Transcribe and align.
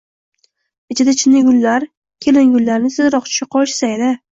Ichida 0.93 1.13
chinnigullar, 1.21 1.87
kelingullarni 2.27 2.95
tezroq 2.99 3.33
tusha 3.33 3.53
qolishsa 3.57 3.97
edi 3.99 4.15